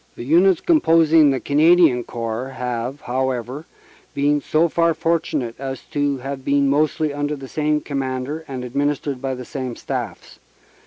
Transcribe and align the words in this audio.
"The 0.15 0.23
Units 0.23 0.61
composing 0.61 1.29
the 1.29 1.39
Canadian 1.39 2.03
Corps 2.03 2.55
have, 2.57 3.01
however, 3.01 3.65
14 3.65 3.65
CANADA 3.65 3.65
S 3.67 3.67
HUNDRED 3.67 4.13
DAYS 4.15 4.15
been 4.15 4.41
so 4.41 4.67
far 4.67 4.93
fortunate 4.95 5.55
as 5.59 5.81
to 5.91 6.17
have 6.17 6.43
been 6.43 6.67
mostly 6.67 7.13
under 7.13 7.35
the 7.35 7.47
same 7.47 7.81
Commander 7.81 8.43
and 8.47 8.65
administered 8.65 9.21
by 9.21 9.35
the 9.35 9.45
same 9.45 9.75
staffs. 9.75 10.39